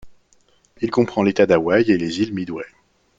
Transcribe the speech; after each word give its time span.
Il 0.81 0.89
comprend 0.89 1.21
l'État 1.21 1.45
d'Hawaï 1.45 1.91
et 1.91 1.97
les 1.99 2.21
îles 2.21 2.33
Midway. 2.33 2.65